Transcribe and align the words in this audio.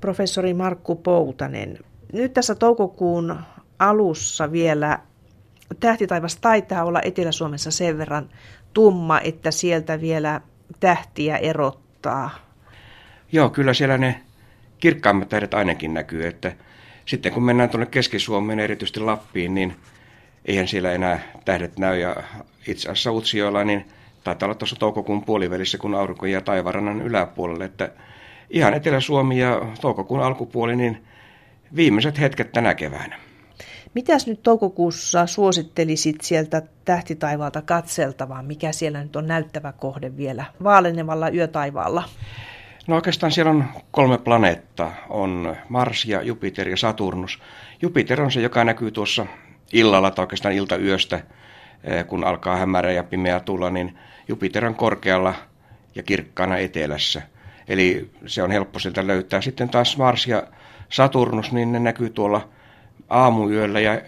Professori 0.00 0.54
Markku 0.54 0.94
Poutanen, 0.96 1.78
nyt 2.12 2.32
tässä 2.32 2.54
toukokuun 2.54 3.36
alussa 3.78 4.52
vielä 4.52 4.98
tähtitaivas 5.80 6.36
taitaa 6.36 6.84
olla 6.84 7.00
Etelä-Suomessa 7.02 7.70
sen 7.70 7.98
verran 7.98 8.28
tumma, 8.74 9.20
että 9.20 9.50
sieltä 9.50 10.00
vielä 10.00 10.40
tähtiä 10.80 11.36
erottaa. 11.36 12.30
Joo, 13.32 13.50
kyllä 13.50 13.74
siellä 13.74 13.98
ne 13.98 14.20
kirkkaammat 14.78 15.28
tähdet 15.28 15.54
ainakin 15.54 15.94
näkyy, 15.94 16.26
että 16.26 16.52
sitten 17.06 17.32
kun 17.32 17.42
mennään 17.42 17.70
tuonne 17.70 17.86
Keski-Suomeen, 17.86 18.58
erityisesti 18.58 19.00
Lappiin, 19.00 19.54
niin 19.54 19.76
eihän 20.44 20.68
siellä 20.68 20.92
enää 20.92 21.20
tähdet 21.44 21.78
näy. 21.78 21.98
Ja 21.98 22.16
itse 22.66 22.90
asiassa 22.90 23.12
Utsjoella, 23.12 23.64
niin 23.64 23.88
taitaa 24.24 24.46
olla 24.46 24.54
tuossa 24.54 24.76
toukokuun 24.76 25.24
puolivälissä, 25.24 25.78
kun 25.78 25.94
aurinko 25.94 26.26
jää 26.26 26.40
taivarannan 26.40 27.02
yläpuolelle, 27.02 27.64
että 27.64 27.90
ihan 28.50 28.74
Etelä-Suomi 28.74 29.38
ja 29.38 29.60
toukokuun 29.80 30.22
alkupuoli, 30.22 30.76
niin 30.76 31.04
viimeiset 31.76 32.20
hetket 32.20 32.52
tänä 32.52 32.74
keväänä. 32.74 33.18
Mitäs 33.94 34.26
nyt 34.26 34.42
toukokuussa 34.42 35.26
suosittelisit 35.26 36.20
sieltä 36.20 36.62
tähtitaivaalta 36.84 37.62
katseltavaa? 37.62 38.42
Mikä 38.42 38.72
siellä 38.72 39.02
nyt 39.02 39.16
on 39.16 39.26
näyttävä 39.26 39.72
kohde 39.72 40.16
vielä 40.16 40.44
vaalenevalla 40.64 41.28
yötaivaalla? 41.28 42.04
No 42.86 42.94
oikeastaan 42.94 43.32
siellä 43.32 43.50
on 43.50 43.64
kolme 43.90 44.18
planeettaa. 44.18 44.94
On 45.08 45.56
Mars 45.68 46.04
ja 46.04 46.22
Jupiter 46.22 46.68
ja 46.68 46.76
Saturnus. 46.76 47.38
Jupiter 47.82 48.22
on 48.22 48.32
se, 48.32 48.40
joka 48.40 48.64
näkyy 48.64 48.90
tuossa 48.90 49.26
illalla 49.72 50.10
tai 50.10 50.22
oikeastaan 50.22 50.54
iltayöstä, 50.54 51.20
eh, 51.84 52.06
kun 52.06 52.24
alkaa 52.24 52.56
hämärä 52.56 52.92
ja 52.92 53.04
pimeä 53.04 53.40
tulla, 53.40 53.70
niin 53.70 53.98
Jupiter 54.28 54.64
on 54.64 54.74
korkealla 54.74 55.34
ja 55.94 56.02
kirkkaana 56.02 56.56
etelässä. 56.56 57.22
Eli 57.68 58.10
se 58.26 58.42
on 58.42 58.50
helppo 58.50 58.78
sieltä 58.78 59.06
löytää. 59.06 59.40
Sitten 59.40 59.68
taas 59.68 59.96
Mars 59.96 60.26
ja 60.26 60.42
Saturnus, 60.88 61.52
niin 61.52 61.72
ne 61.72 61.78
näkyy 61.78 62.10
tuolla 62.10 62.48
aamuyöllä 63.08 63.80
ja 63.80 64.00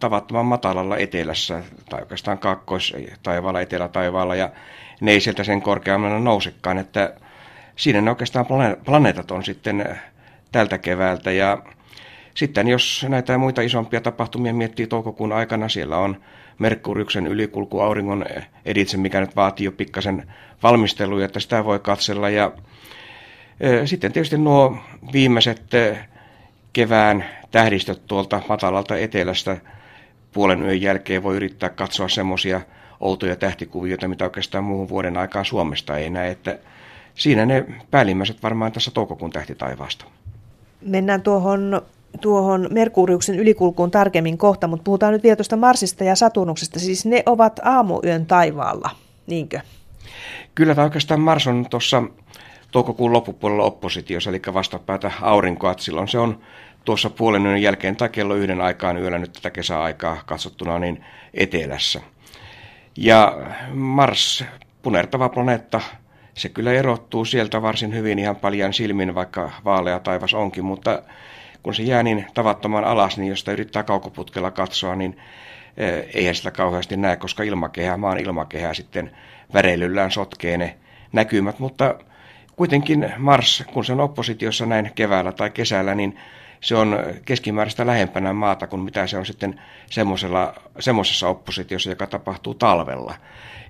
tavattoman 0.00 0.46
matalalla 0.46 0.96
etelässä, 0.96 1.62
tai 1.90 2.00
oikeastaan 2.00 2.38
kaakkois-taivaalla, 2.38 3.60
etelä-taivaalla, 3.60 4.34
ja 4.34 4.50
ne 5.00 5.10
ei 5.10 5.20
sieltä 5.20 5.44
sen 5.44 5.62
korkeammalla 5.62 6.20
nousekaan, 6.20 6.78
että 6.78 7.14
siinä 7.76 8.00
ne 8.00 8.10
oikeastaan 8.10 8.46
planeetat 8.84 9.30
on 9.30 9.44
sitten 9.44 9.98
tältä 10.52 10.78
keväältä, 10.78 11.32
ja 11.32 11.58
sitten 12.34 12.68
jos 12.68 13.06
näitä 13.08 13.38
muita 13.38 13.62
isompia 13.62 14.00
tapahtumia 14.00 14.54
miettii 14.54 14.86
toukokuun 14.86 15.32
aikana, 15.32 15.68
siellä 15.68 15.98
on 15.98 16.16
Merkuriuksen 16.58 17.26
ylikulku 17.26 17.80
auringon 17.80 18.24
editse, 18.64 18.96
mikä 18.96 19.20
nyt 19.20 19.36
vaatii 19.36 19.64
jo 19.64 19.72
pikkasen 19.72 20.32
valmisteluja, 20.62 21.24
että 21.24 21.40
sitä 21.40 21.64
voi 21.64 21.78
katsella, 21.78 22.30
ja 22.30 22.52
sitten 23.84 24.12
tietysti 24.12 24.38
nuo 24.38 24.76
viimeiset 25.12 25.62
kevään 26.72 27.24
tähdistöt 27.50 28.06
tuolta 28.06 28.40
matalalta 28.48 28.96
etelästä 28.96 29.56
puolen 30.32 30.62
yön 30.62 30.82
jälkeen 30.82 31.22
voi 31.22 31.36
yrittää 31.36 31.68
katsoa 31.68 32.08
semmoisia 32.08 32.60
outoja 33.00 33.36
tähtikuvioita, 33.36 34.08
mitä 34.08 34.24
oikeastaan 34.24 34.64
muuhun 34.64 34.88
vuoden 34.88 35.16
aikaan 35.16 35.44
Suomesta 35.44 35.96
ei 35.98 36.10
näe. 36.10 36.30
Että 36.30 36.58
siinä 37.14 37.46
ne 37.46 37.64
päällimmäiset 37.90 38.42
varmaan 38.42 38.72
tässä 38.72 38.90
toukokuun 38.90 39.30
tähtitaivaasta. 39.30 40.04
Mennään 40.80 41.22
tuohon, 41.22 41.82
tuohon 42.20 42.68
Merkuriuksen 42.70 43.38
ylikulkuun 43.38 43.90
tarkemmin 43.90 44.38
kohta, 44.38 44.66
mutta 44.66 44.84
puhutaan 44.84 45.12
nyt 45.12 45.22
vielä 45.22 45.36
tuosta 45.36 45.56
Marsista 45.56 46.04
ja 46.04 46.16
Saturnuksesta. 46.16 46.80
Siis 46.80 47.06
ne 47.06 47.22
ovat 47.26 47.60
aamuyön 47.64 48.26
taivaalla, 48.26 48.90
niinkö? 49.26 49.60
Kyllä, 50.54 50.74
tämä 50.74 50.84
oikeastaan 50.84 51.20
Mars 51.20 51.46
on 51.46 51.66
tuossa 51.70 52.02
toukokuun 52.70 53.12
loppupuolella 53.12 53.62
oppositiossa, 53.62 54.30
eli 54.30 54.42
vastapäätä 54.54 55.12
aurinkoa, 55.22 55.70
että 55.70 55.84
silloin 55.84 56.08
se 56.08 56.18
on 56.18 56.38
tuossa 56.84 57.10
puolen 57.10 57.46
yön 57.46 57.62
jälkeen 57.62 57.96
tai 57.96 58.08
kello 58.08 58.34
yhden 58.34 58.60
aikaan 58.60 58.96
yöllä 58.96 59.18
nyt 59.18 59.32
tätä 59.32 59.50
kesäaikaa 59.50 60.22
katsottuna 60.26 60.78
niin 60.78 61.04
etelässä. 61.34 62.00
Ja 62.96 63.38
Mars, 63.74 64.44
punertava 64.82 65.28
planeetta, 65.28 65.80
se 66.34 66.48
kyllä 66.48 66.72
erottuu 66.72 67.24
sieltä 67.24 67.62
varsin 67.62 67.94
hyvin 67.94 68.18
ihan 68.18 68.36
paljon 68.36 68.72
silmin, 68.72 69.14
vaikka 69.14 69.50
vaalea 69.64 70.00
taivas 70.00 70.34
onkin, 70.34 70.64
mutta 70.64 71.02
kun 71.64 71.74
se 71.74 71.82
jää 71.82 72.02
niin 72.02 72.26
tavattoman 72.34 72.84
alas, 72.84 73.18
niin 73.18 73.28
jos 73.28 73.38
sitä 73.38 73.52
yrittää 73.52 73.82
kaukoputkella 73.82 74.50
katsoa, 74.50 74.96
niin 74.96 75.16
eh, 75.76 76.06
eihän 76.14 76.34
sitä 76.34 76.50
kauheasti 76.50 76.96
näe, 76.96 77.16
koska 77.16 77.42
ilmakehä, 77.42 77.96
maan 77.96 78.18
ilmakehä 78.18 78.74
sitten 78.74 79.10
väreilyllään 79.54 80.10
sotkee 80.10 80.56
ne 80.56 80.76
näkymät, 81.12 81.58
mutta 81.58 81.94
kuitenkin 82.56 83.12
Mars, 83.18 83.64
kun 83.72 83.84
se 83.84 83.92
on 83.92 84.00
oppositiossa 84.00 84.66
näin 84.66 84.90
keväällä 84.94 85.32
tai 85.32 85.50
kesällä, 85.50 85.94
niin 85.94 86.18
se 86.60 86.76
on 86.76 86.98
keskimääräistä 87.24 87.86
lähempänä 87.86 88.32
maata 88.32 88.66
kuin 88.66 88.82
mitä 88.82 89.06
se 89.06 89.18
on 89.18 89.26
sitten 89.26 89.60
semmoisessa 90.80 91.28
oppositiossa, 91.28 91.90
joka 91.90 92.06
tapahtuu 92.06 92.54
talvella. 92.54 93.14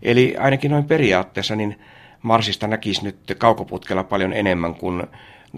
Eli 0.03 0.35
ainakin 0.39 0.71
noin 0.71 0.85
periaatteessa 0.85 1.57
niin 1.57 1.81
Marsista 2.23 2.67
näkisi 2.67 3.05
nyt 3.05 3.35
kaukoputkella 3.39 4.05
paljon 4.05 4.33
enemmän 4.33 4.75
kuin 4.75 5.03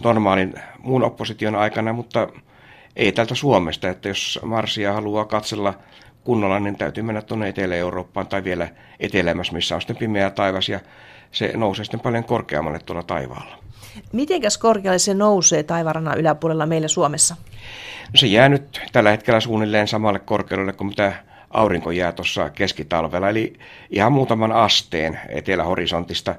normaalin 0.05 0.55
muun 0.79 1.03
opposition 1.03 1.55
aikana, 1.55 1.93
mutta 1.93 2.29
ei 2.97 3.13
tältä 3.13 3.35
Suomesta, 3.35 3.89
että 3.89 4.09
jos 4.09 4.39
Marsia 4.43 4.93
haluaa 4.93 5.25
katsella 5.25 5.75
kunnolla, 6.25 6.61
niin 6.61 6.77
täytyy 6.77 7.03
mennä 7.03 7.23
tuonne 7.23 7.49
Etelä-Eurooppaan 7.49 8.27
tai 8.27 8.45
vielä 8.45 8.69
etelämässä, 9.01 9.53
missä 9.53 9.75
on 9.75 9.81
sitten 9.81 9.97
pimeä 9.97 10.31
taivas 10.31 10.69
ja 10.69 10.81
se 11.33 11.53
nousee 11.55 11.85
sitten 11.85 12.01
paljon 12.01 12.25
korkeammalle 12.25 12.79
tuolla 12.79 13.03
taivaalla. 13.03 13.59
Mitenkäs 14.13 14.59
korkealle 14.59 14.99
se 14.99 15.15
nousee 15.15 15.63
taivarannan 15.63 16.19
yläpuolella 16.19 16.67
meillä 16.67 16.89
Suomessa? 16.89 17.37
No 18.07 18.13
se 18.15 18.27
jää 18.27 18.49
nyt 18.49 18.81
tällä 18.93 19.11
hetkellä 19.11 19.41
suunnilleen 19.41 19.89
samalle 19.89 20.19
korkeudelle 20.19 20.73
kuin 20.73 20.89
mitä 20.89 21.13
aurinko 21.51 21.91
jää 21.91 22.13
tuossa 22.13 22.51
keskitalvella, 22.51 23.29
eli 23.29 23.53
ihan 23.91 24.13
muutaman 24.13 24.53
asteen 24.53 25.21
etelähorisontista, 25.29 26.35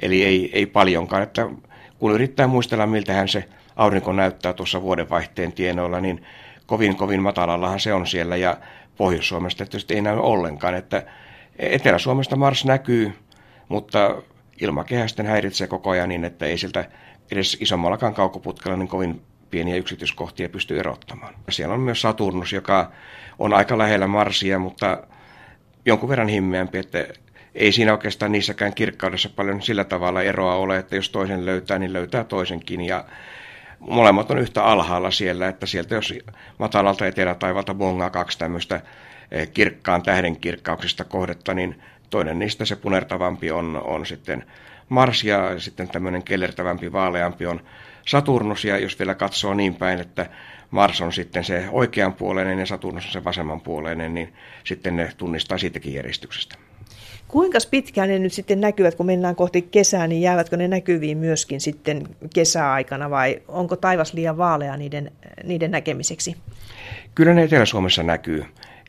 eli 0.00 0.24
ei, 0.24 0.50
ei 0.52 0.66
paljonkaan. 0.66 1.22
Että 1.22 1.48
kun 2.02 2.12
yrittää 2.12 2.46
muistella, 2.46 2.86
miltähän 2.86 3.28
se 3.28 3.44
aurinko 3.76 4.12
näyttää 4.12 4.52
tuossa 4.52 4.82
vuodenvaihteen 4.82 5.52
tienoilla, 5.52 6.00
niin 6.00 6.24
kovin 6.66 6.96
kovin 6.96 7.22
matalallahan 7.22 7.80
se 7.80 7.94
on 7.94 8.06
siellä, 8.06 8.36
ja 8.36 8.56
Pohjois-Suomesta 8.96 9.64
tietysti 9.64 9.94
ei 9.94 10.02
näy 10.02 10.18
ollenkaan, 10.18 10.74
että 10.74 11.02
Etelä-Suomesta 11.58 12.36
Mars 12.36 12.64
näkyy, 12.64 13.12
mutta 13.68 14.22
ilmakehä 14.60 15.08
sitten 15.08 15.26
häiritsee 15.26 15.66
koko 15.66 15.90
ajan 15.90 16.08
niin, 16.08 16.24
että 16.24 16.46
ei 16.46 16.58
siltä 16.58 16.84
edes 17.32 17.56
isommallakaan 17.60 18.14
kaukoputkella 18.14 18.76
niin 18.76 18.88
kovin 18.88 19.22
pieniä 19.50 19.76
yksityiskohtia 19.76 20.48
pysty 20.48 20.78
erottamaan. 20.78 21.34
Siellä 21.50 21.74
on 21.74 21.80
myös 21.80 22.00
Saturnus, 22.00 22.52
joka 22.52 22.92
on 23.38 23.54
aika 23.54 23.78
lähellä 23.78 24.06
Marsia, 24.06 24.58
mutta 24.58 25.02
jonkun 25.86 26.08
verran 26.08 26.28
himmeämpi, 26.28 26.78
että 26.78 27.06
ei 27.54 27.72
siinä 27.72 27.92
oikeastaan 27.92 28.32
niissäkään 28.32 28.74
kirkkaudessa 28.74 29.28
paljon 29.28 29.62
sillä 29.62 29.84
tavalla 29.84 30.22
eroa 30.22 30.54
ole, 30.54 30.76
että 30.76 30.96
jos 30.96 31.10
toisen 31.10 31.46
löytää, 31.46 31.78
niin 31.78 31.92
löytää 31.92 32.24
toisenkin. 32.24 32.80
Ja 32.80 33.04
molemmat 33.78 34.30
on 34.30 34.38
yhtä 34.38 34.64
alhaalla 34.64 35.10
siellä, 35.10 35.48
että 35.48 35.66
sieltä 35.66 35.94
jos 35.94 36.14
matalalta 36.58 37.06
etelätaivalta 37.06 37.74
bongaa 37.74 38.10
kaksi 38.10 38.38
tämmöistä 38.38 38.80
eh, 39.30 39.50
kirkkaan 39.52 40.02
tähden 40.02 40.36
kirkkauksista 40.36 41.04
kohdetta, 41.04 41.54
niin 41.54 41.82
Toinen 42.12 42.38
niistä 42.38 42.64
se 42.64 42.76
punertavampi 42.76 43.50
on, 43.50 43.82
on 43.84 44.06
sitten 44.06 44.44
Mars 44.88 45.24
ja 45.24 45.60
sitten 45.60 45.88
tämmöinen 45.88 46.22
kellertävämpi, 46.22 46.92
vaaleampi 46.92 47.46
on 47.46 47.60
Saturnus. 48.06 48.64
Ja 48.64 48.78
jos 48.78 48.98
vielä 48.98 49.14
katsoo 49.14 49.54
niin 49.54 49.74
päin, 49.74 50.00
että 50.00 50.26
Mars 50.70 51.00
on 51.00 51.12
sitten 51.12 51.44
se 51.44 51.64
oikeanpuoleinen 51.70 52.58
ja 52.58 52.66
Saturnus 52.66 53.06
on 53.06 53.12
se 53.12 53.24
vasemmanpuoleinen, 53.24 54.14
niin 54.14 54.32
sitten 54.64 54.96
ne 54.96 55.12
tunnistaa 55.16 55.58
siitäkin 55.58 55.94
järjestyksestä. 55.94 56.54
Kuinka 57.28 57.58
pitkään 57.70 58.08
ne 58.08 58.18
nyt 58.18 58.32
sitten 58.32 58.60
näkyvät, 58.60 58.94
kun 58.94 59.06
mennään 59.06 59.36
kohti 59.36 59.62
kesää, 59.62 60.06
niin 60.06 60.22
jäävätkö 60.22 60.56
ne 60.56 60.68
näkyviin 60.68 61.18
myöskin 61.18 61.60
sitten 61.60 62.08
kesäaikana 62.34 63.10
vai 63.10 63.42
onko 63.48 63.76
taivas 63.76 64.12
liian 64.12 64.38
vaalea 64.38 64.76
niiden, 64.76 65.12
niiden 65.44 65.70
näkemiseksi? 65.70 66.36
Kyllä 67.14 67.34
ne 67.34 67.42
Etelä-Suomessa 67.42 68.02
näkyy 68.02 68.44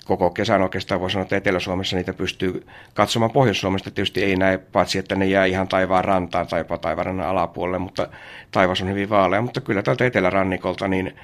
koko 0.06 0.30
kesän 0.30 0.62
oikeastaan 0.62 1.02
voi 1.02 1.12
sanoa, 1.12 1.22
että 1.22 1.38
Etelä-Suomessa 1.38 1.96
niitä 1.96 2.14
pystyy 2.14 2.68
katsomaan. 2.94 3.32
Pohjois-Suomesta 3.32 3.92
tietysti 3.92 4.24
ei 4.24 4.36
näe, 4.36 4.58
paitsi 4.58 5.00
että 5.00 5.16
ne 5.16 5.26
jää 5.26 5.46
ihan 5.46 5.68
taivaan 5.68 6.06
rantaan 6.06 6.48
tai 6.48 6.60
jopa 6.60 6.78
taivaanrannan 6.78 7.28
alapuolelle, 7.28 7.80
mutta 7.80 8.08
taivas 8.52 8.82
on 8.82 8.90
hyvin 8.90 9.10
vaalea. 9.10 9.42
Mutta 9.42 9.62
kyllä 9.62 9.84
tältä 9.84 10.06
etelärannikolta 10.06 10.88
niin 10.88 11.16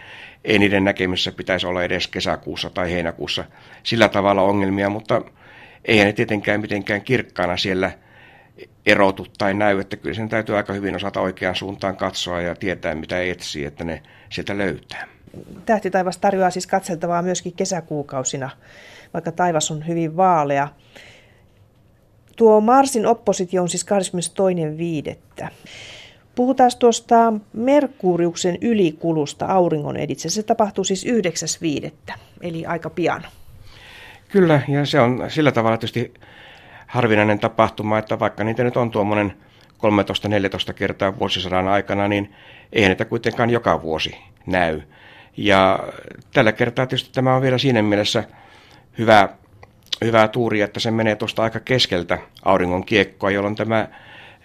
ei 0.43 0.59
niiden 0.59 0.83
näkemisessä 0.83 1.31
pitäisi 1.31 1.67
olla 1.67 1.83
edes 1.83 2.07
kesäkuussa 2.07 2.69
tai 2.69 2.91
heinäkuussa 2.91 3.45
sillä 3.83 4.09
tavalla 4.09 4.41
ongelmia, 4.41 4.89
mutta 4.89 5.21
eihän 5.85 6.07
ne 6.07 6.13
tietenkään 6.13 6.61
mitenkään 6.61 7.01
kirkkaana 7.01 7.57
siellä 7.57 7.91
erotu 8.85 9.27
tai 9.37 9.53
näy, 9.53 9.79
että 9.79 9.97
kyllä 9.97 10.15
sen 10.15 10.29
täytyy 10.29 10.57
aika 10.57 10.73
hyvin 10.73 10.95
osata 10.95 11.21
oikeaan 11.21 11.55
suuntaan 11.55 11.97
katsoa 11.97 12.41
ja 12.41 12.55
tietää 12.55 12.95
mitä 12.95 13.21
etsii, 13.21 13.65
että 13.65 13.83
ne 13.83 14.01
sieltä 14.29 14.57
löytää. 14.57 15.07
Tähtitaivas 15.65 16.17
tarjoaa 16.17 16.49
siis 16.49 16.67
katseltavaa 16.67 17.21
myöskin 17.21 17.53
kesäkuukausina, 17.53 18.49
vaikka 19.13 19.31
taivas 19.31 19.71
on 19.71 19.87
hyvin 19.87 20.17
vaalea. 20.17 20.67
Tuo 22.35 22.61
Marsin 22.61 23.05
oppositio 23.05 23.61
on 23.61 23.69
siis 23.69 23.85
22.5. 25.43 25.49
Puhutaan 26.35 26.71
tuosta 26.79 27.33
Merkuriuksen 27.53 28.57
ylikulusta 28.61 29.45
auringon 29.45 29.97
editse. 29.97 30.29
Se 30.29 30.43
tapahtuu 30.43 30.83
siis 30.83 31.05
9.5. 31.05 32.13
eli 32.41 32.65
aika 32.65 32.89
pian. 32.89 33.25
Kyllä, 34.29 34.61
ja 34.67 34.85
se 34.85 34.99
on 34.99 35.25
sillä 35.27 35.51
tavalla 35.51 35.77
tietysti 35.77 36.13
harvinainen 36.87 37.39
tapahtuma, 37.39 37.97
että 37.97 38.19
vaikka 38.19 38.43
niitä 38.43 38.63
nyt 38.63 38.77
on 38.77 38.91
tuommoinen 38.91 39.33
13-14 40.69 40.73
kertaa 40.73 41.19
vuosisadan 41.19 41.67
aikana, 41.67 42.07
niin 42.07 42.33
eihän 42.73 42.89
niitä 42.89 43.05
kuitenkaan 43.05 43.49
joka 43.49 43.81
vuosi 43.81 44.17
näy. 44.45 44.81
Ja 45.37 45.79
tällä 46.33 46.51
kertaa 46.51 46.85
tietysti 46.85 47.09
tämä 47.13 47.35
on 47.35 47.41
vielä 47.41 47.57
siinä 47.57 47.81
mielessä 47.81 48.23
hyvä, 48.97 49.29
hyvä 50.03 50.27
tuuri, 50.27 50.61
että 50.61 50.79
se 50.79 50.91
menee 50.91 51.15
tuosta 51.15 51.43
aika 51.43 51.59
keskeltä 51.59 52.17
auringon 52.45 52.85
kiekkoa, 52.85 53.31
jolloin 53.31 53.55
tämä 53.55 53.87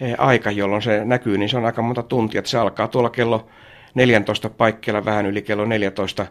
eh, 0.01 0.15
aika, 0.17 0.51
jolloin 0.51 0.81
se 0.81 1.05
näkyy, 1.05 1.37
niin 1.37 1.49
se 1.49 1.57
on 1.57 1.65
aika 1.65 1.81
monta 1.81 2.03
tuntia. 2.03 2.39
Että 2.39 2.51
se 2.51 2.57
alkaa 2.57 2.87
tuolla 2.87 3.09
kello 3.09 3.47
14 3.93 4.49
paikkeilla 4.49 5.05
vähän 5.05 5.25
yli 5.25 5.41
kello 5.41 5.65
14 5.65 6.25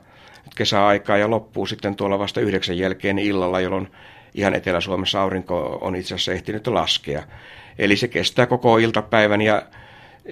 kesäaikaa 0.56 1.18
ja 1.18 1.30
loppuu 1.30 1.66
sitten 1.66 1.96
tuolla 1.96 2.18
vasta 2.18 2.40
yhdeksän 2.40 2.78
jälkeen 2.78 3.18
illalla, 3.18 3.60
jolloin 3.60 3.88
ihan 4.34 4.54
Etelä-Suomessa 4.54 5.22
aurinko 5.22 5.78
on 5.80 5.96
itse 5.96 6.14
asiassa 6.14 6.32
ehtinyt 6.32 6.66
laskea. 6.66 7.22
Eli 7.78 7.96
se 7.96 8.08
kestää 8.08 8.46
koko 8.46 8.78
iltapäivän 8.78 9.40
ja 9.40 9.62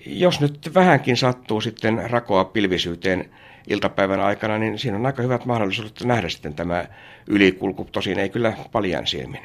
jos 0.07 0.41
nyt 0.41 0.71
vähänkin 0.75 1.17
sattuu 1.17 1.61
sitten 1.61 2.11
rakoa 2.11 2.45
pilvisyyteen 2.45 3.31
iltapäivän 3.69 4.21
aikana, 4.21 4.59
niin 4.59 4.79
siinä 4.79 4.97
on 4.97 5.07
aika 5.07 5.23
hyvät 5.23 5.45
mahdollisuudet 5.45 6.03
nähdä 6.05 6.29
sitten 6.29 6.55
tämä 6.55 6.85
ylikulku, 7.27 7.85
tosin 7.85 8.19
ei 8.19 8.29
kyllä 8.29 8.53
paljon 8.73 9.07
silmin. 9.07 9.41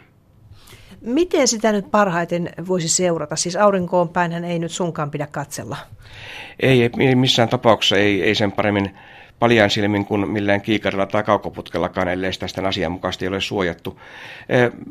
Miten 1.01 1.47
sitä 1.47 1.71
nyt 1.71 1.91
parhaiten 1.91 2.49
voisi 2.67 2.89
seurata? 2.89 3.35
Siis 3.35 3.55
aurinkoon 3.55 4.09
päinhän 4.09 4.43
ei 4.43 4.59
nyt 4.59 4.71
sunkaan 4.71 5.11
pidä 5.11 5.27
katsella. 5.31 5.77
Ei, 6.59 6.89
ei 6.99 7.15
missään 7.15 7.49
tapauksessa 7.49 7.97
ei, 7.97 8.23
ei 8.23 8.35
sen 8.35 8.51
paremmin 8.51 8.97
paljain 9.39 9.69
silmin 9.69 10.05
kuin 10.05 10.29
millään 10.29 10.61
kiikarilla 10.61 11.05
tai 11.05 11.23
kaukoputkellakaan, 11.23 12.07
ellei 12.07 12.33
sitä 12.33 12.47
sitten 12.47 12.65
asianmukaisesti 12.65 13.27
ole 13.27 13.41
suojattu. 13.41 13.99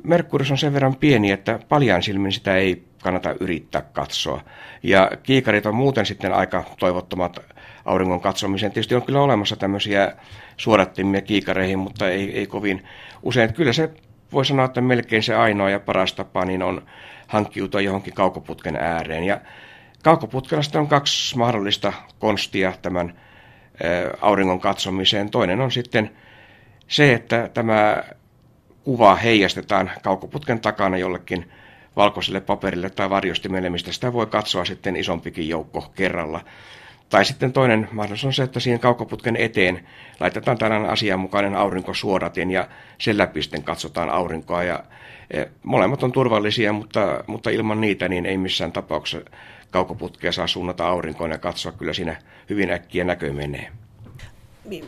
Merkurius 0.03 0.51
on 0.51 0.59
sen 0.59 0.73
verran 0.73 0.97
pieni, 0.97 1.31
että 1.31 1.59
paljain 1.69 2.03
silmin 2.03 2.33
sitä 2.33 2.57
ei 2.57 2.85
kannata 3.03 3.35
yrittää 3.41 3.83
katsoa. 3.83 4.41
Ja 4.83 5.11
kiikarit 5.23 5.67
on 5.67 5.75
muuten 5.75 6.07
sitten 6.07 6.33
aika 6.33 6.65
toivottomat 6.79 7.41
auringon 7.85 8.21
katsomiseen. 8.21 8.73
Tietysti 8.73 8.95
on 8.95 9.03
kyllä 9.03 9.21
olemassa 9.21 9.57
tämmöisiä 9.57 10.13
suodattimia 10.57 11.23
kiikareihin, 11.23 11.79
mutta 11.79 12.09
ei, 12.09 12.39
ei 12.39 12.47
kovin 12.47 12.85
usein. 13.23 13.55
Kyllä 13.55 13.73
se 13.73 13.91
voi 14.33 14.45
sanoa, 14.45 14.65
että 14.65 14.81
melkein 14.81 15.23
se 15.23 15.35
ainoa 15.35 15.71
ja 15.71 15.81
paras 15.81 16.13
tapa 16.13 16.45
niin 16.45 16.63
on 16.63 16.83
hankkiutua 17.27 17.81
johonkin 17.81 18.15
kaukoputken 18.15 18.77
ääreen. 18.77 19.25
Ja 19.25 19.41
kaukoputkella 20.03 20.81
on 20.81 20.89
kaksi 20.89 21.39
mahdollista 21.39 21.93
konstia 22.19 22.73
tämän 22.83 23.15
auringon 24.21 24.61
katsomiseen. 24.61 25.31
Toinen 25.31 25.61
on 25.61 25.73
sitten 25.73 26.11
se, 26.89 27.15
että 27.15 27.51
tämä 27.55 28.03
kuva 28.85 29.15
heijastetaan 29.15 29.91
kaukoputken 30.03 30.61
takana 30.61 30.97
jollekin 30.97 31.51
valkoiselle 31.97 32.41
paperille 32.41 32.91
tai 32.91 33.11
varjostimelle, 33.11 33.71
mistä 33.71 33.93
sitä 33.93 34.13
voi 34.13 34.27
katsoa 34.27 34.65
sitten 34.65 34.97
isompikin 34.97 35.49
joukko 35.49 35.93
kerralla. 35.95 36.41
Tai 37.09 37.25
sitten 37.25 37.53
toinen 37.53 37.89
mahdollisuus 37.93 38.27
on 38.27 38.33
se, 38.33 38.43
että 38.43 38.61
siihen 38.61 38.81
kaukoputken 38.81 39.37
eteen 39.37 39.87
laitetaan 40.21 40.59
tällainen 40.59 40.91
asianmukainen 40.91 41.55
aurinkosuodatin 41.55 42.51
ja 42.51 42.69
sen 42.99 43.19
läpi 43.19 43.43
sitten 43.43 43.63
katsotaan 43.63 44.11
aurinkoa. 44.11 44.63
Ja, 44.63 44.85
e, 45.31 45.45
molemmat 45.63 46.03
on 46.03 46.13
turvallisia, 46.13 46.73
mutta, 46.73 47.25
mutta 47.27 47.51
ilman 47.51 47.81
niitä 47.81 48.09
niin 48.09 48.27
ei 48.27 48.39
missään 48.39 48.73
tapauksessa 48.73 49.31
kaukoputkea 49.71 50.33
saa 50.33 50.47
suunnata 50.47 50.89
aurinkoon 50.89 51.31
ja 51.31 51.39
katsoa, 51.39 51.73
kyllä 51.73 51.93
siinä 51.93 52.17
hyvin 52.51 52.71
äkkiä 52.71 53.05
näkö 53.05 53.33
menee. 53.33 53.71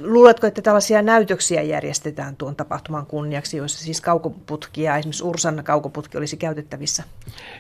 Luuletko, 0.00 0.46
että 0.46 0.62
tällaisia 0.62 1.02
näytöksiä 1.02 1.62
järjestetään 1.62 2.36
tuon 2.36 2.56
tapahtuman 2.56 3.06
kunniaksi, 3.06 3.56
joissa 3.56 3.84
siis 3.84 4.00
kaukoputkia, 4.00 4.96
esimerkiksi 4.96 5.24
Ursan 5.24 5.64
kaukoputki 5.64 6.18
olisi 6.18 6.36
käytettävissä? 6.36 7.04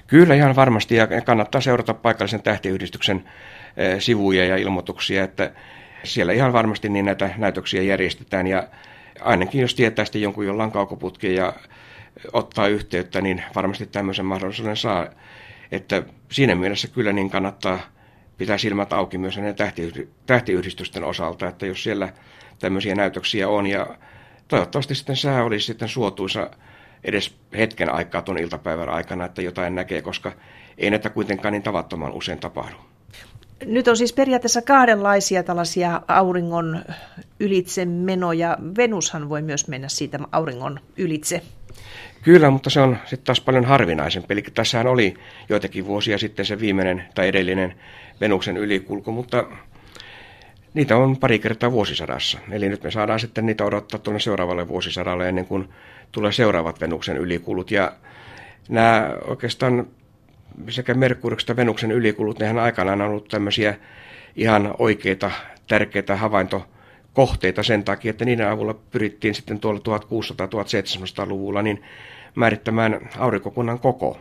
Kyllä 0.06 0.34
ihan 0.34 0.56
varmasti 0.56 0.94
ja 0.94 1.06
kannattaa 1.24 1.60
seurata 1.60 1.94
paikallisen 1.94 2.42
tähtiyhdistyksen 2.42 3.24
sivuja 3.98 4.44
ja 4.44 4.56
ilmoituksia, 4.56 5.24
että 5.24 5.52
siellä 6.04 6.32
ihan 6.32 6.52
varmasti 6.52 6.88
niin 6.88 7.04
näitä 7.04 7.30
näytöksiä 7.36 7.82
järjestetään 7.82 8.46
ja 8.46 8.68
ainakin 9.20 9.60
jos 9.60 9.74
tietää 9.74 10.04
sitten 10.04 10.22
jonkun, 10.22 10.46
jolla 10.46 10.64
on 10.64 10.72
kaukoputki 10.72 11.34
ja 11.34 11.52
ottaa 12.32 12.68
yhteyttä, 12.68 13.20
niin 13.20 13.42
varmasti 13.54 13.86
tämmöisen 13.86 14.26
mahdollisuuden 14.26 14.76
saa. 14.76 15.06
Että 15.72 16.02
siinä 16.32 16.54
mielessä 16.54 16.88
kyllä 16.88 17.12
niin 17.12 17.30
kannattaa 17.30 17.78
pitää 18.38 18.58
silmät 18.58 18.92
auki 18.92 19.18
myös 19.18 19.36
näiden 19.36 19.56
tähtiyhdistysten 20.26 21.04
osalta, 21.04 21.48
että 21.48 21.66
jos 21.66 21.82
siellä 21.82 22.12
tämmöisiä 22.58 22.94
näytöksiä 22.94 23.48
on 23.48 23.66
ja 23.66 23.86
toivottavasti 24.48 24.94
sitten 24.94 25.16
sää 25.16 25.44
olisi 25.44 25.66
sitten 25.66 25.88
suotuisa 25.88 26.50
edes 27.04 27.36
hetken 27.56 27.94
aikaa 27.94 28.22
tuon 28.22 28.38
iltapäivän 28.38 28.88
aikana, 28.88 29.24
että 29.24 29.42
jotain 29.42 29.74
näkee, 29.74 30.02
koska 30.02 30.32
ei 30.78 30.90
näitä 30.90 31.10
kuitenkaan 31.10 31.52
niin 31.52 31.62
tavattoman 31.62 32.12
usein 32.12 32.38
tapahdu. 32.38 32.76
Nyt 33.64 33.88
on 33.88 33.96
siis 33.96 34.12
periaatteessa 34.12 34.62
kahdenlaisia 34.62 35.42
tällaisia 35.42 36.02
auringon 36.08 36.84
ylitse 37.40 37.84
menoja. 37.84 38.56
Venushan 38.76 39.28
voi 39.28 39.42
myös 39.42 39.68
mennä 39.68 39.88
siitä 39.88 40.18
auringon 40.32 40.80
ylitse. 40.96 41.42
Kyllä, 42.22 42.50
mutta 42.50 42.70
se 42.70 42.80
on 42.80 42.98
sitten 43.04 43.26
taas 43.26 43.40
paljon 43.40 43.64
harvinaisempi. 43.64 44.32
Eli 44.34 44.42
tässähän 44.42 44.86
oli 44.86 45.14
joitakin 45.48 45.86
vuosia 45.86 46.18
sitten 46.18 46.46
se 46.46 46.60
viimeinen 46.60 47.04
tai 47.14 47.28
edellinen 47.28 47.74
Venuksen 48.20 48.56
ylikulku, 48.56 49.12
mutta 49.12 49.44
niitä 50.74 50.96
on 50.96 51.16
pari 51.16 51.38
kertaa 51.38 51.72
vuosisadassa. 51.72 52.38
Eli 52.50 52.68
nyt 52.68 52.82
me 52.82 52.90
saadaan 52.90 53.20
sitten 53.20 53.46
niitä 53.46 53.64
odottaa 53.64 54.00
tuonne 54.00 54.20
seuraavalle 54.20 54.68
vuosisadalle 54.68 55.28
ennen 55.28 55.46
kuin 55.46 55.68
tulee 56.12 56.32
seuraavat 56.32 56.80
Venuksen 56.80 57.16
ylikulut. 57.16 57.70
Ja 57.70 57.92
nämä 58.68 59.10
oikeastaan 59.24 59.86
sekä 60.68 60.94
Merkuriksen 60.94 61.44
että 61.44 61.56
Venuksen 61.56 61.92
ylikulut, 61.92 62.38
nehän 62.38 62.58
aikanaan 62.58 63.00
on 63.00 63.08
ollut 63.08 63.28
tämmöisiä 63.28 63.74
ihan 64.36 64.74
oikeita, 64.78 65.30
tärkeitä 65.68 66.16
havaintokohteita 66.16 67.62
sen 67.62 67.84
takia, 67.84 68.10
että 68.10 68.24
niiden 68.24 68.48
avulla 68.48 68.74
pyrittiin 68.74 69.34
sitten 69.34 69.60
tuolla 69.60 69.80
1600-1700-luvulla 69.80 71.62
niin 71.62 71.82
määrittämään 72.34 73.08
aurinkokunnan 73.18 73.78
koko. 73.78 74.18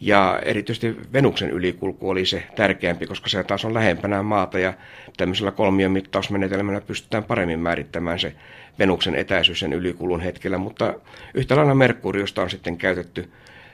Ja 0.00 0.40
erityisesti 0.44 0.96
Venuksen 1.12 1.50
ylikulku 1.50 2.10
oli 2.10 2.26
se 2.26 2.42
tärkeämpi, 2.56 3.06
koska 3.06 3.28
se 3.28 3.44
taas 3.44 3.64
on 3.64 3.74
lähempänä 3.74 4.22
maata 4.22 4.58
ja 4.58 4.72
tämmöisellä 5.16 5.50
kolmion 5.50 5.92
mittausmenetelmällä 5.92 6.80
pystytään 6.80 7.24
paremmin 7.24 7.58
määrittämään 7.58 8.18
se 8.18 8.34
Venuksen 8.78 9.14
etäisyys 9.14 9.60
sen 9.60 9.72
ylikulun 9.72 10.20
hetkellä. 10.20 10.58
Mutta 10.58 10.94
yhtä 11.34 11.56
lailla 11.56 11.74
Merkuriosta 11.74 12.42
on 12.42 12.50
sitten 12.50 12.76
käytetty 12.76 13.30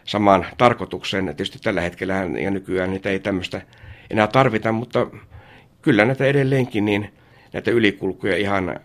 samaan 0.06 0.46
tarkoitukseen. 0.58 1.24
Tietysti 1.24 1.58
tällä 1.58 1.80
hetkellä 1.80 2.14
ja 2.14 2.50
nykyään 2.50 2.90
niitä 2.90 3.10
ei 3.10 3.18
tämmöistä 3.18 3.62
enää 4.10 4.26
tarvita, 4.26 4.72
mutta 4.72 5.06
kyllä 5.82 6.04
näitä 6.04 6.24
edelleenkin 6.24 6.84
niin 6.84 7.12
näitä 7.52 7.70
ylikulkuja 7.70 8.36
ihan 8.36 8.80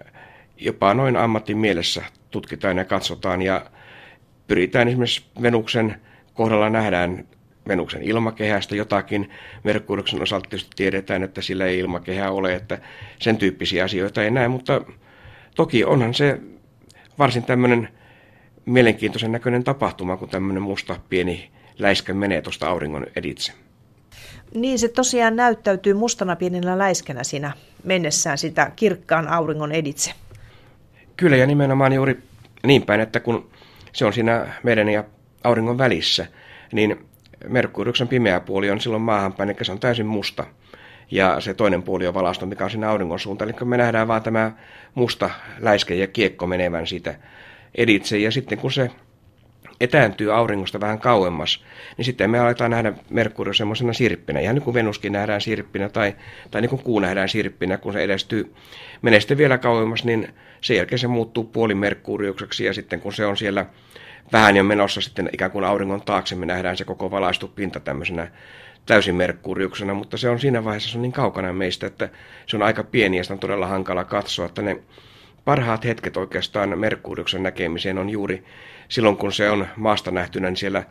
jopa 0.58 0.94
noin 0.94 1.18
ammatin 1.18 1.58
mielessä 1.58 2.04
tutkitaan 2.32 2.78
ja 2.78 2.86
katsotaan 2.86 3.42
ja 3.42 3.66
pyritään 4.48 4.88
esimerkiksi 4.88 5.25
Venuksen 5.42 5.96
kohdalla 6.34 6.70
nähdään 6.70 7.25
Venuksen 7.68 8.04
ilmakehästä 8.04 8.75
jotakin. 8.75 9.30
Merkuriuksen 9.63 10.22
osalta 10.22 10.50
tietysti 10.50 10.72
tiedetään, 10.75 11.24
että 11.24 11.42
sillä 11.42 11.66
ei 11.66 11.80
ilmakehää 11.80 12.32
ole, 12.32 12.54
että 12.54 12.78
sen 13.20 13.38
tyyppisiä 13.38 13.84
asioita 13.84 14.24
ei 14.24 14.32
näe, 14.32 14.48
mutta 14.48 14.82
toki 15.56 15.84
onhan 15.84 16.13
se 16.13 16.40
varsin 17.20 17.44
tämmöinen 17.44 17.90
mielenkiintoisen 18.65 19.32
näköinen 19.32 19.63
tapahtuma, 19.63 20.18
kun 20.18 20.30
tämmöinen 20.30 20.63
musta 20.63 21.00
pieni 21.10 21.51
läiskä 21.80 22.13
menee 22.13 22.41
tuosta 22.41 22.70
auringon 22.70 23.08
editse. 23.15 23.53
Niin, 24.56 24.80
se 24.80 24.88
tosiaan 24.88 25.36
näyttäytyy 25.36 25.94
mustana 25.94 26.36
pienellä 26.36 26.77
läiskänä 26.77 27.24
siinä 27.24 27.51
mennessään 27.84 28.38
sitä 28.38 28.72
kirkkaan 28.75 29.27
auringon 29.27 29.72
editse. 29.72 30.12
Kyllä, 31.18 31.38
ja 31.38 31.48
nimenomaan 31.48 31.94
juuri 31.94 32.24
niin 32.63 32.82
päin, 32.82 33.01
että 33.01 33.20
kun 33.20 33.50
se 33.94 34.06
on 34.06 34.13
siinä 34.13 34.48
meidän 34.63 34.89
ja 34.89 35.03
auringon 35.44 35.77
välissä, 35.77 36.27
niin 36.72 37.06
Merkuriuksen 37.48 38.08
pimeä 38.08 38.39
puoli 38.39 38.72
on 38.72 38.82
silloin 38.82 39.01
maahanpäin, 39.01 39.50
eli 39.50 39.58
se 39.62 39.72
on 39.72 39.80
täysin 39.80 40.06
musta. 40.06 40.46
Ja 41.12 41.41
se 41.41 41.53
toinen 41.53 41.84
puoli 41.84 42.08
on 42.08 42.13
valaistu, 42.13 42.46
mikä 42.46 42.63
on 42.63 42.72
siinä 42.72 42.89
auringon 42.89 43.20
suuntaan. 43.20 43.50
Eli 43.50 43.58
me 43.65 43.77
nähdään 43.77 44.08
vaan 44.08 44.24
tämä 44.24 44.51
musta 44.96 45.30
läiske 45.60 45.96
ja 45.96 46.08
kiekko 46.08 46.48
menevän 46.48 46.88
siitä 46.88 47.15
editse. 47.75 48.18
Ja 48.18 48.32
sitten 48.32 48.58
kun 48.58 48.72
se 48.72 48.92
etääntyy 49.82 50.36
auringosta 50.36 50.80
vähän 50.80 51.00
kauemmas, 51.00 51.63
niin 51.98 52.06
sitten 52.06 52.30
me 52.30 52.40
aletaan 52.40 52.72
nähdä 52.72 52.94
Merkurio 53.10 53.54
semmoisena 53.54 53.94
sirppinä. 53.94 54.40
Ihan 54.40 54.56
niin 54.56 54.63
kuin 54.63 54.74
Venuskin 54.74 55.13
nähdään 55.13 55.42
sirppinä 55.42 55.90
tai, 55.90 56.16
tai 56.51 56.62
niin 56.62 56.70
kuin 56.70 56.84
kuu 56.84 57.00
nähdään 57.00 57.30
sirppinä, 57.30 57.78
kun 57.78 57.94
se 57.94 58.04
edestyy, 58.04 58.54
menee 59.01 59.20
sitten 59.20 59.38
vielä 59.38 59.58
kauemmas, 59.58 60.04
niin 60.04 60.34
sen 60.62 60.78
jälkeen 60.78 61.00
se 61.00 61.08
muuttuu 61.08 61.44
puoli 61.44 61.75
Merkuriukseksi 61.75 62.66
ja 62.66 62.74
sitten 62.74 63.01
kun 63.01 63.13
se 63.13 63.25
on 63.25 63.38
siellä 63.38 63.66
vähän 64.32 64.56
jo 64.56 64.63
menossa 64.63 65.01
sitten 65.01 65.30
ikään 65.34 65.51
kuin 65.51 65.66
auringon 65.66 66.01
taakse, 66.01 66.36
me 66.36 66.46
nähdään 66.46 66.78
se 66.78 66.86
koko 66.86 67.12
valaistu 67.12 67.48
pinta 67.48 67.80
tämmöisenä 67.80 68.32
täysin 68.86 69.16
Merkuriuksena, 69.16 69.94
mutta 69.94 70.18
se 70.18 70.30
on 70.30 70.40
siinä 70.40 70.63
vaiheessa 70.63 70.90
se 70.90 70.98
on 70.98 71.01
niin 71.01 71.12
kaukana 71.12 71.54
meistä, 71.54 71.88
että 71.88 72.10
se 72.48 72.56
on 72.56 72.63
aika 72.63 72.84
pieni 72.84 73.18
ja 73.18 73.24
sitä 73.24 73.34
on 73.34 73.40
todella 73.40 73.68
hankala 73.68 74.04
katsoa, 74.04 74.46
että 74.46 74.62
ne 74.62 74.78
parhaat 75.46 75.86
hetket 75.86 76.18
oikeastaan 76.18 76.80
Merkuriuksen 76.80 77.44
näkemiseen 77.44 77.98
on 77.98 78.10
juuri 78.10 78.44
silloin, 78.90 79.18
kun 79.18 79.34
se 79.34 79.50
on 79.50 79.68
maasta 79.76 80.12
nähtynä 80.12 80.48
niin 80.48 80.58
siellä 80.58 80.84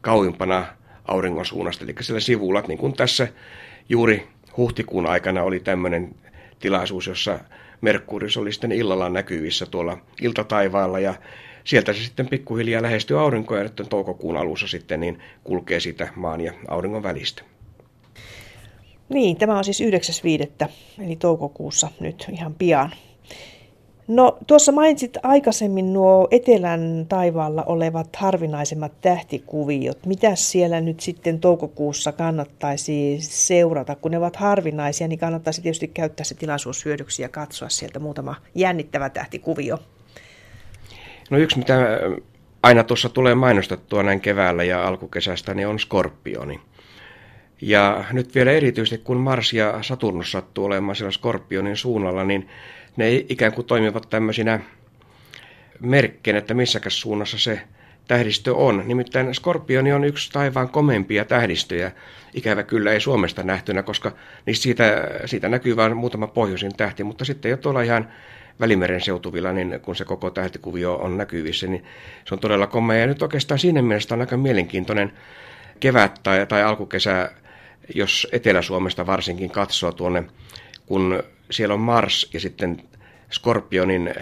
kauimpana 0.00 0.66
auringon 1.04 1.46
suunnasta, 1.46 1.84
eli 1.84 1.94
siellä 2.00 2.20
sivulla, 2.20 2.62
niin 2.68 2.78
kuin 2.78 2.96
tässä 2.96 3.28
juuri 3.88 4.28
huhtikuun 4.56 5.06
aikana 5.06 5.42
oli 5.42 5.60
tämmöinen 5.60 6.14
tilaisuus, 6.60 7.06
jossa 7.06 7.38
Merkurius 7.80 8.36
oli 8.36 8.52
sitten 8.52 8.72
illalla 8.72 9.08
näkyvissä 9.08 9.66
tuolla 9.66 9.98
iltataivaalla 10.20 11.00
ja 11.00 11.14
sieltä 11.64 11.92
se 11.92 12.04
sitten 12.04 12.28
pikkuhiljaa 12.28 12.82
lähestyy 12.82 13.20
aurinkoa 13.20 13.58
ja 13.58 13.62
nyt 13.62 13.82
toukokuun 13.90 14.36
alussa 14.36 14.66
sitten 14.66 15.00
niin 15.00 15.18
kulkee 15.44 15.80
sitä 15.80 16.08
maan 16.16 16.40
ja 16.40 16.52
auringon 16.68 17.02
välistä. 17.02 17.42
Niin, 19.08 19.36
tämä 19.36 19.58
on 19.58 19.64
siis 19.64 19.82
9.5. 20.60 20.68
eli 21.04 21.16
toukokuussa 21.16 21.90
nyt 22.00 22.26
ihan 22.32 22.54
pian. 22.54 22.92
No 24.08 24.38
tuossa 24.46 24.72
mainitsit 24.72 25.16
aikaisemmin 25.22 25.92
nuo 25.92 26.28
etelän 26.30 27.06
taivaalla 27.08 27.62
olevat 27.62 28.16
harvinaisemmat 28.16 28.92
tähtikuviot. 29.00 30.06
Mitä 30.06 30.34
siellä 30.34 30.80
nyt 30.80 31.00
sitten 31.00 31.40
toukokuussa 31.40 32.12
kannattaisi 32.12 33.16
seurata? 33.20 33.94
Kun 33.94 34.10
ne 34.10 34.18
ovat 34.18 34.36
harvinaisia, 34.36 35.08
niin 35.08 35.18
kannattaisi 35.18 35.62
tietysti 35.62 35.88
käyttää 35.88 36.24
se 36.24 36.34
tilaisuus 36.34 36.84
hyödyksi 36.84 37.22
ja 37.22 37.28
katsoa 37.28 37.68
sieltä 37.68 37.98
muutama 37.98 38.34
jännittävä 38.54 39.10
tähtikuvio. 39.10 39.78
No 41.30 41.38
yksi, 41.38 41.58
mitä 41.58 41.74
aina 42.62 42.84
tuossa 42.84 43.08
tulee 43.08 43.34
mainostettua 43.34 44.02
näin 44.02 44.20
keväällä 44.20 44.64
ja 44.64 44.88
alkukesästä, 44.88 45.54
niin 45.54 45.68
on 45.68 45.78
skorpioni. 45.78 46.60
Ja 47.60 48.04
nyt 48.12 48.34
vielä 48.34 48.50
erityisesti, 48.50 49.04
kun 49.04 49.16
Mars 49.16 49.52
ja 49.52 49.78
Saturnus 49.82 50.32
sattuu 50.32 50.64
olemaan 50.64 50.96
siellä 50.96 51.10
skorpionin 51.10 51.76
suunnalla, 51.76 52.24
niin 52.24 52.48
ne 52.96 53.14
ikään 53.14 53.52
kuin 53.52 53.66
toimivat 53.66 54.10
tämmöisinä 54.10 54.60
merkkeinä, 55.80 56.38
että 56.38 56.54
missäkäs 56.54 57.00
suunnassa 57.00 57.38
se 57.38 57.60
tähdistö 58.08 58.54
on. 58.54 58.82
Nimittäin 58.86 59.34
Skorpioni 59.34 59.92
on 59.92 60.04
yksi 60.04 60.32
taivaan 60.32 60.68
komempia 60.68 61.24
tähdistöjä, 61.24 61.92
ikävä 62.34 62.62
kyllä 62.62 62.92
ei 62.92 63.00
Suomesta 63.00 63.42
nähtynä, 63.42 63.82
koska 63.82 64.12
niistä 64.46 64.62
siitä, 64.62 65.08
siitä 65.24 65.48
näkyy 65.48 65.76
vain 65.76 65.96
muutama 65.96 66.26
pohjoisin 66.26 66.76
tähti, 66.76 67.04
mutta 67.04 67.24
sitten 67.24 67.50
jo 67.50 67.56
tuolla 67.56 67.82
ihan 67.82 68.08
Välimeren 68.60 69.00
seutuvilla, 69.00 69.52
niin 69.52 69.80
kun 69.82 69.96
se 69.96 70.04
koko 70.04 70.30
tähtikuvio 70.30 70.94
on 70.94 71.16
näkyvissä, 71.16 71.66
niin 71.66 71.84
se 72.24 72.34
on 72.34 72.38
todella 72.38 72.66
komea. 72.66 72.98
Ja 72.98 73.06
nyt 73.06 73.22
oikeastaan 73.22 73.58
siinä 73.58 73.82
mielessä 73.82 74.14
on 74.14 74.20
aika 74.20 74.36
mielenkiintoinen 74.36 75.12
kevät 75.80 76.20
tai, 76.22 76.46
tai 76.46 76.62
alkukesä, 76.62 77.30
jos 77.94 78.26
Etelä-Suomesta 78.32 79.06
varsinkin 79.06 79.50
katsoo 79.50 79.92
tuonne, 79.92 80.24
kun 80.86 81.22
siellä 81.50 81.74
on 81.74 81.80
Mars 81.80 82.30
ja 82.32 82.40
sitten 82.40 82.82
Skorpionin 83.30 84.14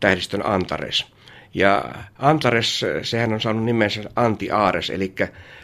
tähdistön 0.00 0.46
Antares. 0.46 1.06
Ja 1.54 1.84
Antares, 2.18 2.84
sehän 3.02 3.32
on 3.32 3.40
saanut 3.40 3.64
nimensä 3.64 4.02
Anti-Aares, 4.16 4.90
eli 4.90 5.14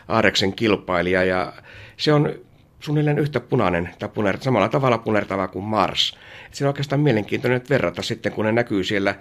Aareksen 0.09 0.53
kilpailija, 0.53 1.25
ja 1.25 1.53
se 1.97 2.13
on 2.13 2.35
suunnilleen 2.81 3.19
yhtä 3.19 3.41
punainen 3.41 3.91
tai 3.99 4.09
punertava, 4.09 4.45
samalla 4.45 4.69
tavalla 4.69 4.99
punertava 4.99 5.49
kuin 5.49 5.65
Mars. 5.65 6.19
Siinä 6.51 6.69
on 6.69 6.71
oikeastaan 6.71 7.01
mielenkiintoinen 7.01 7.63
verrata 7.71 8.03
sitten, 8.03 8.33
kun 8.33 8.45
ne 8.45 8.53
näkyy 8.53 8.85
siellä 8.85 9.15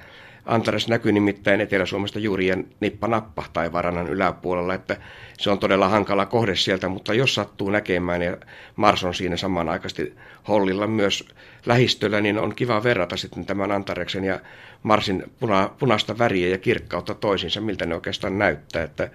Antares 0.46 0.88
näkyy 0.88 1.12
nimittäin 1.12 1.62
Etelä-Suomesta 1.62 2.19
juuri 2.19 2.48
ja 2.48 2.58
nippa-nappa 2.79 3.43
tai 3.53 3.72
varannan 3.72 4.08
yläpuolella, 4.10 4.74
että 4.74 4.98
se 5.38 5.50
on 5.50 5.60
todella 5.60 5.89
hankala 5.89 6.25
kohde 6.25 6.55
sieltä, 6.55 6.88
mutta 6.88 7.13
jos 7.13 7.36
sattuu 7.36 7.69
näkemään 7.69 8.22
ja 8.22 8.38
Mars 8.75 9.03
on 9.03 9.13
siinä 9.13 9.38
samanaikaisesti 9.38 10.15
hollilla 10.48 10.88
myös 10.88 11.27
lähistöllä, 11.65 12.22
niin 12.22 12.38
on 12.38 12.55
kiva 12.55 12.84
verrata 12.84 13.17
sitten 13.17 13.46
tämän 13.46 13.72
Antareksen 13.72 14.24
ja 14.24 14.39
Marsin 14.84 15.24
puna, 15.39 15.69
punaista 15.79 16.17
väriä 16.17 16.50
ja 16.50 16.58
kirkkautta 16.58 17.13
toisiinsa, 17.13 17.62
miltä 17.62 17.86
ne 17.86 17.96
oikeastaan 17.96 18.39
näyttää. 18.39 18.84
Että 18.84 19.10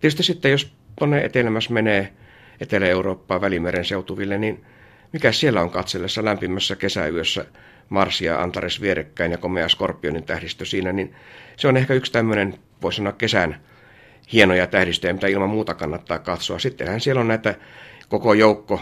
tietysti 0.00 0.22
sitten 0.22 0.50
jos 0.50 0.72
tuonne 0.98 1.24
etelämässä 1.24 1.72
menee 1.72 2.12
Etelä-Eurooppaa 2.60 3.40
Välimeren 3.40 3.84
seutuville, 3.84 4.38
niin 4.38 4.64
mikä 5.12 5.32
siellä 5.32 5.60
on 5.60 5.70
katsellessa 5.70 6.24
lämpimässä 6.24 6.76
kesäyössä 6.76 7.44
Mars 7.88 8.20
ja 8.20 8.42
Antares 8.42 8.80
vierekkäin 8.80 9.32
ja 9.32 9.38
komea 9.38 9.68
Skorpionin 9.68 10.24
tähdistö 10.24 10.64
siinä, 10.64 10.92
niin 10.92 11.14
se 11.56 11.68
on 11.68 11.76
ehkä 11.76 11.94
yksi 11.94 12.12
tämmöinen, 12.12 12.54
voisi 12.82 12.96
sanoa 12.96 13.12
kesän 13.12 13.60
hienoja 14.32 14.66
tähdistöjä, 14.66 15.12
mitä 15.12 15.26
ilman 15.26 15.50
muuta 15.50 15.74
kannattaa 15.74 16.18
katsoa. 16.18 16.58
Sittenhän 16.58 17.00
siellä 17.00 17.20
on 17.20 17.28
näitä 17.28 17.54
koko 18.08 18.34
joukko 18.34 18.80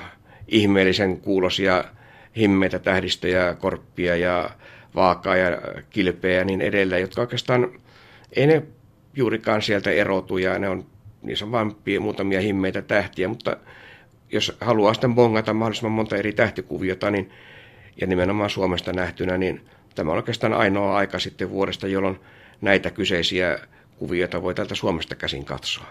ihmeellisen 0.48 1.20
kuulosia 1.20 1.84
himmeitä 2.36 2.78
tähdistöjä, 2.78 3.54
korppia 3.54 4.16
ja 4.16 4.50
vaakaa 4.94 5.36
ja 5.36 5.58
kilpeä 5.90 6.38
ja 6.38 6.44
niin 6.44 6.60
edelleen, 6.60 7.00
jotka 7.00 7.20
oikeastaan 7.20 7.80
ei 8.36 8.46
ne 8.46 8.62
juurikaan 9.16 9.62
sieltä 9.62 9.90
erotu 9.90 10.38
ja 10.38 10.58
ne 10.58 10.68
on, 10.68 10.86
niissä 11.22 11.44
on 11.44 11.52
vain 11.52 11.76
muutamia 12.00 12.40
himmeitä 12.40 12.82
tähtiä, 12.82 13.28
mutta 13.28 13.56
jos 14.32 14.56
haluaa 14.60 14.94
sitten 14.94 15.14
bongata 15.14 15.54
mahdollisimman 15.54 15.92
monta 15.92 16.16
eri 16.16 16.32
tähtikuviota, 16.32 17.10
niin, 17.10 17.30
ja 18.00 18.06
nimenomaan 18.06 18.50
Suomesta 18.50 18.92
nähtynä, 18.92 19.38
niin 19.38 19.66
tämä 19.94 20.10
on 20.10 20.16
oikeastaan 20.16 20.52
ainoa 20.52 20.96
aika 20.96 21.18
sitten 21.18 21.50
vuodesta, 21.50 21.88
jolloin 21.88 22.20
näitä 22.60 22.90
kyseisiä 22.90 23.58
kuvioita 23.98 24.42
voi 24.42 24.54
täältä 24.54 24.74
Suomesta 24.74 25.14
käsin 25.14 25.44
katsoa. 25.44 25.86